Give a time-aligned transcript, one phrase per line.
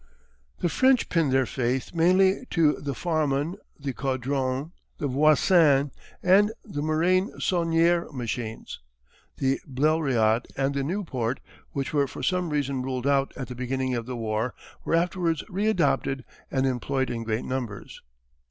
[0.61, 5.91] The French pinned their faith mainly to the Farman, the Caudron, the Voisin,
[6.23, 8.79] and the Moraine Saulnier machines.
[9.37, 11.39] The Bleriot and the Nieuport,
[11.73, 15.43] which were for some reason ruled out at the beginning of the war, were afterwards
[15.49, 18.01] re adopted and employed in great numbers.